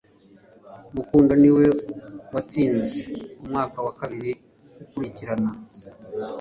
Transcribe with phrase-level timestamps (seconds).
[0.95, 1.65] Rukundo niwe
[2.33, 2.97] watsinze
[3.43, 4.31] umwaka wa kabiri
[4.83, 5.49] ukurikirana